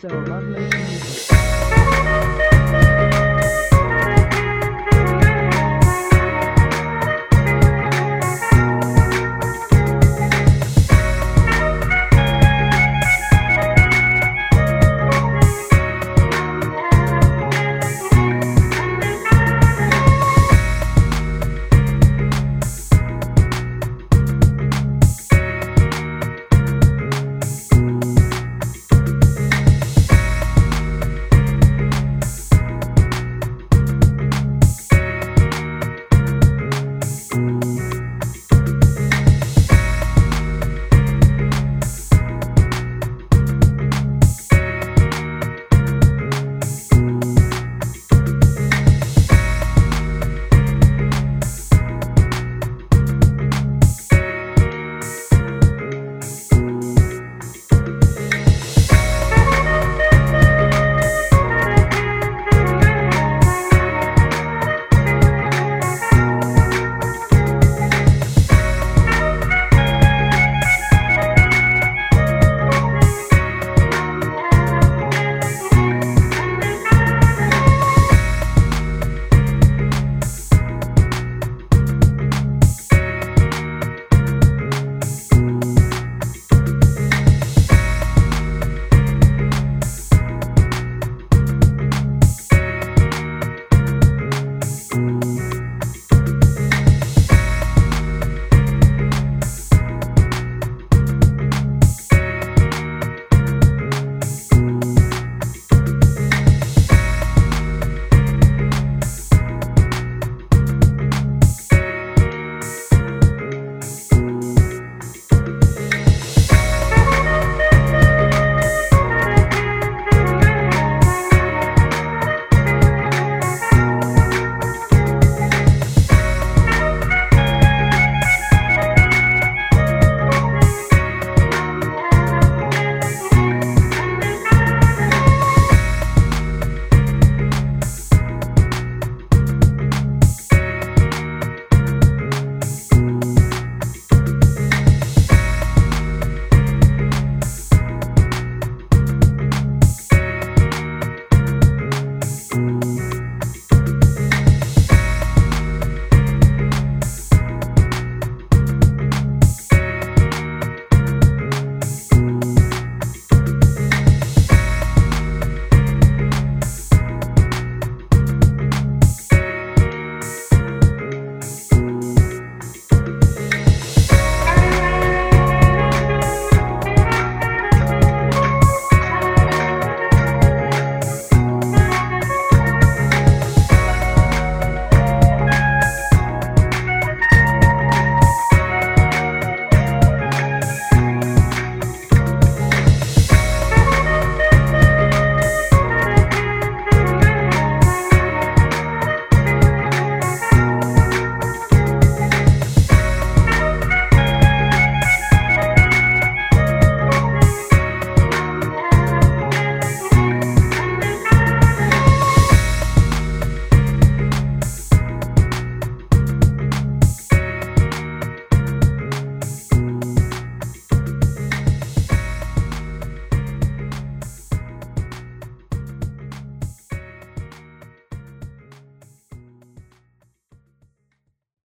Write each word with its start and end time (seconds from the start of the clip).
so 0.00 0.08
lovely. 0.08 0.79